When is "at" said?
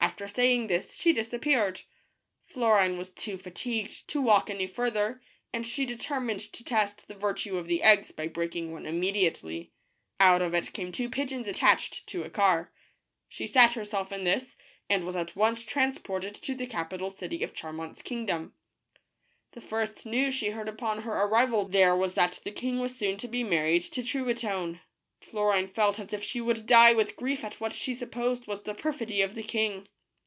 15.14-15.36, 27.44-27.60